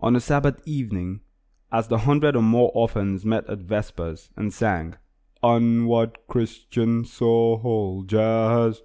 On 0.00 0.16
a 0.16 0.20
Sabbath 0.20 0.60
evening, 0.66 1.20
as 1.70 1.86
the 1.86 1.98
hundred 1.98 2.34
or 2.34 2.42
more 2.42 2.72
orphans 2.74 3.24
met 3.24 3.48
at 3.48 3.60
vespers 3.60 4.32
and 4.36 4.52
sang, 4.52 4.96
"Onward, 5.44 6.18
Christian 6.26 7.04
Soldiers!" 7.04 8.82